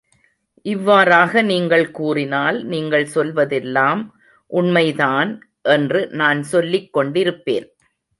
[0.65, 4.01] இவ்வாறாக நீங்கள் கூறினால் நீங்கள் சொல்வதெல்லாம்
[4.51, 5.31] உண்மைதான்
[5.67, 7.67] என்று நான் சொல்லிக் கொண்டிருப்பேன்.